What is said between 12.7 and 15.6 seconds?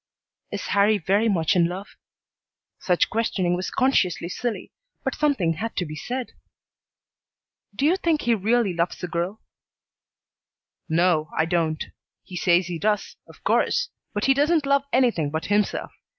does, of course, but he doesn't love anything but